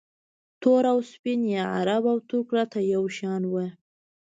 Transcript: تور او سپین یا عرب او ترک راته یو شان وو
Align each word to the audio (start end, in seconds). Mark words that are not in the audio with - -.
تور 0.61 0.83
او 0.91 0.99
سپین 1.11 1.41
یا 1.53 1.63
عرب 1.77 2.03
او 2.11 2.17
ترک 2.29 2.47
راته 2.57 2.79
یو 2.93 3.03
شان 3.17 3.41
وو 3.51 3.65